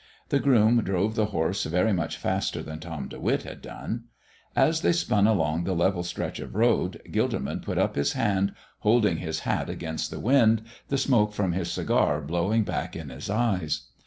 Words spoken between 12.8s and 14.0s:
in his eyes.